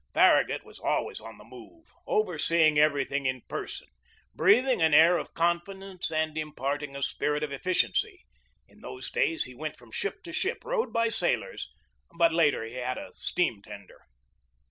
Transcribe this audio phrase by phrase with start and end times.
[0.15, 3.87] Far ragut was always on the move, overseeing every thing in person,
[4.33, 8.25] breathing an air of confidence and imparting a spirit of efficiency.
[8.67, 11.69] In those days he went from ship to ship, rowed by sailors,
[12.17, 14.01] but later he had a steam tender.